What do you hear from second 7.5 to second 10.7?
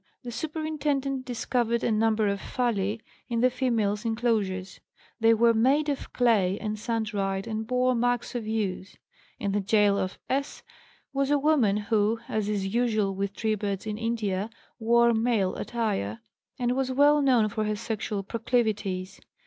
bore marks of use. In the gaol of S.